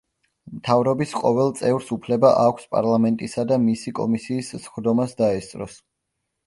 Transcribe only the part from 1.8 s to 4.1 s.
უფლება აქვს პარლამენტისა და მისი